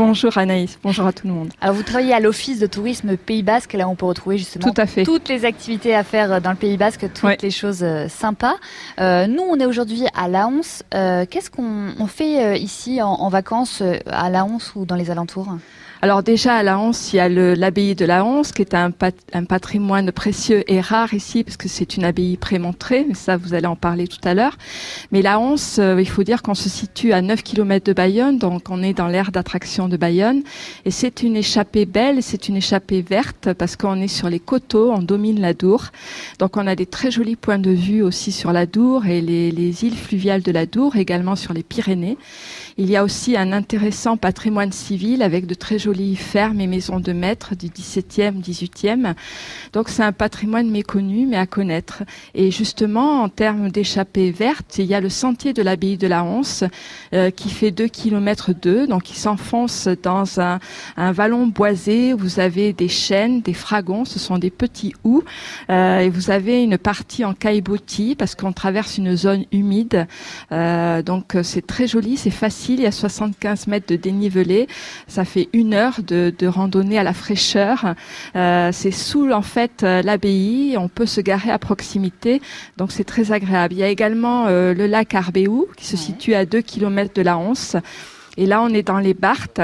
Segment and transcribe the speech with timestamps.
[0.00, 1.50] Bonjour Anaïs, bonjour à tout le monde.
[1.60, 4.72] Alors vous travaillez à l'Office de tourisme Pays Basque, là on peut retrouver justement
[5.04, 8.54] toutes les activités à faire dans le Pays Basque, toutes les choses euh, sympas.
[8.98, 10.62] Euh, nous on est aujourd'hui à Laons.
[10.94, 15.48] Euh, Qu'est-ce qu'on fait ici en, en vacances à Laons ou dans les alentours?
[16.02, 18.90] Alors déjà à la Hanse, il y a l'abbaye de la Hanse qui est un,
[18.90, 23.66] patrimoine précieux et rare ici parce que c'est une abbaye prémontrée, mais ça vous allez
[23.66, 24.56] en parler tout à l'heure.
[25.12, 28.38] Mais la Hanse, euh, il faut dire qu'on se situe à 9 km de Bayonne,
[28.38, 30.42] donc on est dans l'aire d'attraction de Bayonne
[30.86, 34.92] et c'est une échappée belle, c'est une échappée verte parce qu'on est sur les coteaux,
[34.92, 35.88] on domine la Dour.
[36.38, 39.50] Donc on a des très jolis points de vue aussi sur la Dour et les,
[39.50, 42.16] les îles fluviales de la Dour, également sur les Pyrénées.
[42.78, 47.00] Il y a aussi un intéressant patrimoine civil avec de très jolies fermes et maisons
[47.00, 49.14] de maître du 17e, 18e.
[49.72, 52.04] Donc c'est un patrimoine méconnu mais à connaître.
[52.32, 56.22] Et justement, en termes d'échappée verte, il y a le sentier de l'abbaye de la
[56.22, 56.62] Honse
[57.12, 60.60] euh, qui fait 2 km 2, donc il s'enfonce dans un,
[60.96, 62.12] un, vallon boisé.
[62.12, 65.24] Vous avez des chênes, des fragons, ce sont des petits houes.
[65.70, 70.06] Euh, et vous avez une partie en caillebotis parce qu'on traverse une zone humide.
[70.52, 74.68] Euh, donc c'est très joli, c'est facile il y a 75 mètres de dénivelé.
[75.08, 77.94] Ça fait une heure de, randonnée à la fraîcheur.
[78.36, 80.76] Euh, c'est sous en fait euh, l'abbaye.
[80.78, 82.40] On peut se garer à proximité,
[82.76, 83.74] donc c'est très agréable.
[83.74, 87.22] Il y a également euh, le lac Arbéou qui se situe à 2 km de
[87.22, 87.76] la Honse.
[88.36, 89.60] Et là, on est dans les Barthes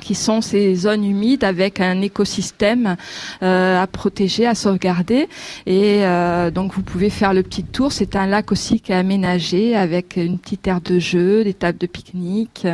[0.00, 2.96] qui sont ces zones humides avec un écosystème
[3.42, 5.28] euh, à protéger, à sauvegarder.
[5.66, 7.92] Et euh, donc vous pouvez faire le petit tour.
[7.92, 11.78] C'est un lac aussi qui est aménagé avec une petite aire de jeu, des tables
[11.78, 12.66] de pique-nique.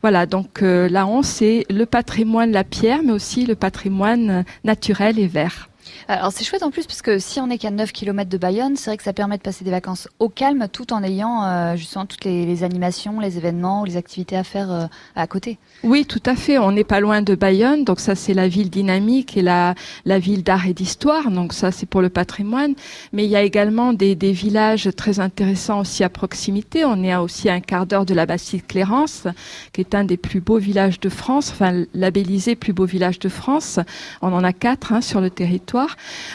[0.00, 4.44] Voilà, donc euh, là on c'est le patrimoine de la pierre, mais aussi le patrimoine
[4.64, 5.68] naturel et vert.
[6.08, 8.76] Alors c'est chouette en plus parce que si on n'est qu'à 9 km de Bayonne,
[8.76, 11.76] c'est vrai que ça permet de passer des vacances au calme tout en ayant euh,
[11.76, 15.58] justement toutes les, animations, les événements, les activités à faire euh, à côté.
[15.82, 16.58] Oui, tout à fait.
[16.58, 19.74] On n'est pas loin de Bayonne, donc ça c'est la ville dynamique et la,
[20.06, 22.74] ville d'art et d'histoire, donc ça c'est pour le patrimoine.
[23.12, 26.84] Mais il y a également des, des villages très intéressants aussi à proximité.
[26.84, 29.26] On est aussi à un quart d'heure de la Bastille Clérance,
[29.72, 33.28] qui est un des plus beaux villages de France, enfin labellisé plus beau village de
[33.28, 33.78] France.
[34.20, 35.71] On en a quatre hein, sur le territoire.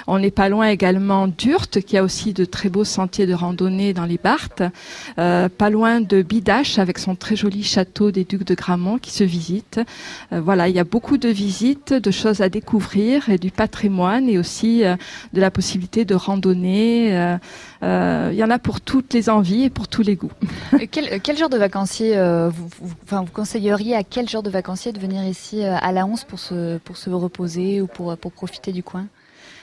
[0.08, 3.94] On n'est pas loin également d'Urte, qui a aussi de très beaux sentiers de randonnée
[3.94, 4.64] dans les Barthes.
[5.20, 9.12] Euh, pas loin de Bidache, avec son très joli château des Ducs de Gramont qui
[9.12, 9.80] se visite.
[10.31, 14.38] Euh, voilà, il y a beaucoup de visites, de choses à découvrir du patrimoine et
[14.38, 14.96] aussi euh,
[15.34, 17.08] de la possibilité de randonner.
[17.81, 20.31] il y en a pour toutes les envies et pour tous les goûts.
[20.92, 22.18] quel, genre de vacancier
[22.50, 26.80] vous, conseilleriez à quel genre de vacancier de venir ici à la Honse pour se,
[27.09, 29.08] reposer ou pour profiter du coin?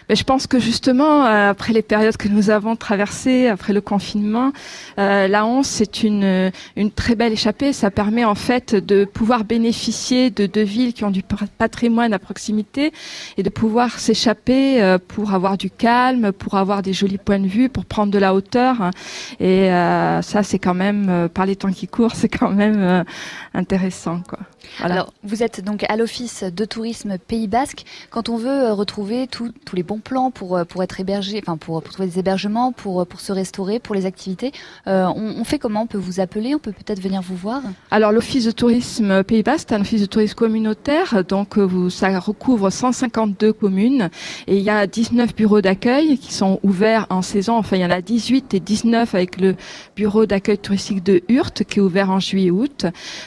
[0.08, 3.80] Mais je pense que justement, euh, après les périodes que nous avons traversées, après le
[3.80, 4.52] confinement,
[4.98, 7.72] euh, la Honse, c'est une, une très belle échappée.
[7.72, 12.18] Ça permet en fait de pouvoir bénéficier de deux villes qui ont du patrimoine à
[12.18, 12.92] proximité
[13.36, 17.46] et de pouvoir s'échapper euh, pour avoir du calme, pour avoir des jolis points de
[17.46, 18.90] vue, pour prendre de la hauteur.
[19.40, 23.04] Et euh, ça, c'est quand même, euh, par les temps qui courent, c'est quand même
[23.54, 24.20] intéressant.
[24.28, 24.38] Quoi.
[24.82, 27.84] Alors, vous êtes donc à l'Office de tourisme Pays Basque.
[28.10, 31.82] Quand on veut retrouver tous les bons plan pour, euh, pour être hébergé, enfin pour,
[31.82, 34.52] trouver des hébergements, pour, euh, pour se restaurer, pour les activités.
[34.86, 35.82] Euh, on, fait comment?
[35.82, 36.54] On peut vous appeler?
[36.54, 37.62] On peut peut-être venir vous voir?
[37.90, 41.56] Alors l'Office de tourisme Pays Bas, c'est un office de tourisme communautaire, donc
[41.90, 44.10] ça recouvre 152 communes
[44.46, 47.56] et il y a 19 bureaux d'accueil qui sont ouverts en saison.
[47.56, 49.56] Enfin, il y en a 18 et 19 avec le
[49.96, 52.86] bureau d'accueil touristique de Hurte qui est ouvert en juillet-août.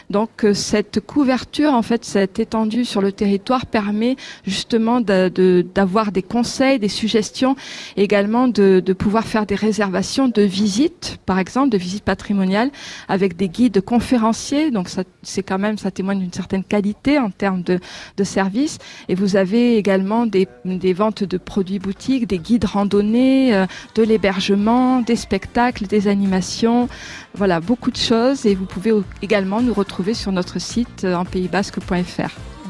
[0.10, 6.57] Donc cette couverture, en fait, cette étendue sur le territoire permet justement d'avoir des conseils
[6.80, 7.56] des suggestions,
[7.96, 12.72] également de, pouvoir faire des réservations de visites, par exemple, de visites patrimoniales,
[13.08, 14.72] avec des guides conférenciers.
[14.72, 17.80] Donc ça, c'est quand même, ça témoigne d'une certaine qualité en termes de,
[18.18, 18.78] de services.
[19.08, 20.48] Et vous avez également des,
[20.94, 23.66] ventes de produits boutiques, des guides randonnées, euh,
[23.96, 26.90] de l'hébergement, des spectacles, des animations.
[27.36, 28.46] Voilà, beaucoup de choses.
[28.46, 31.26] Et vous pouvez également nous retrouver sur notre site euh, en.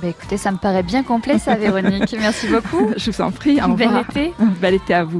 [0.01, 2.15] Bah écoutez, ça me paraît bien complet ça, Véronique.
[2.19, 2.91] Merci beaucoup.
[2.97, 3.59] Je vous en prie.
[3.75, 4.33] Bel été.
[4.61, 5.15] Bel été à vous.